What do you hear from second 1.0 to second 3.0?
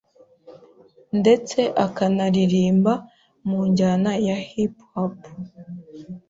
ndetse akanaririmba